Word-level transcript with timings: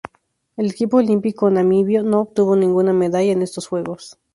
El 0.57 0.71
equipo 0.71 0.97
olímpico 0.97 1.47
namibio 1.51 2.01
no 2.01 2.21
obtuvo 2.21 2.55
ninguna 2.55 2.91
medalla 2.91 3.33
en 3.33 3.43
estos 3.43 3.67
Juegos. 3.67 4.17